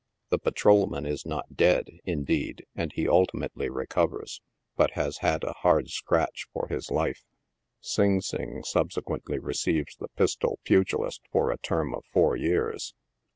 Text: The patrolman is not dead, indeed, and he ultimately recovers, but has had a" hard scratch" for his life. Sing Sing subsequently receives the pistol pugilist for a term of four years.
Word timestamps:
The 0.29 0.39
patrolman 0.39 1.05
is 1.05 1.27
not 1.27 1.55
dead, 1.55 1.99
indeed, 2.05 2.65
and 2.73 2.91
he 2.91 3.07
ultimately 3.07 3.69
recovers, 3.69 4.41
but 4.75 4.93
has 4.93 5.19
had 5.19 5.43
a" 5.43 5.53
hard 5.61 5.91
scratch" 5.91 6.47
for 6.51 6.67
his 6.69 6.89
life. 6.89 7.23
Sing 7.81 8.19
Sing 8.19 8.63
subsequently 8.63 9.37
receives 9.37 9.95
the 9.97 10.07
pistol 10.09 10.57
pugilist 10.63 11.21
for 11.31 11.51
a 11.51 11.59
term 11.59 11.93
of 11.93 12.03
four 12.11 12.35
years. 12.35 12.95